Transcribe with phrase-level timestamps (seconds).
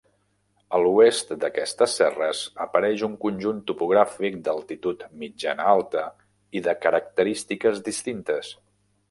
[0.75, 6.07] A l'oest d'aquestes serres apareix un conjunt topogràfic d'altitud mitjana-alta
[6.61, 8.53] i de característiques distintes.